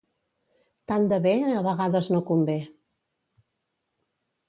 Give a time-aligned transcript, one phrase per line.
[0.91, 2.57] Tant de bé a vegades no convé.